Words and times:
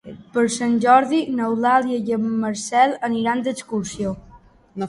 Per 0.35 0.43
Sant 0.53 0.71
Jordi 0.85 1.19
n'Eulàlia 1.39 1.99
i 2.09 2.17
en 2.17 2.25
Marcel 2.47 2.97
aniran 3.11 3.45
d'excursió. 3.49 4.19